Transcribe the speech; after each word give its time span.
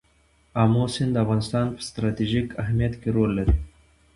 آمو 0.61 0.83
سیند 0.93 1.11
د 1.13 1.17
افغانستان 1.23 1.65
په 1.75 1.79
ستراتیژیک 1.87 2.47
اهمیت 2.61 2.93
کې 3.01 3.09
رول 3.15 3.31
لري. 3.37 3.55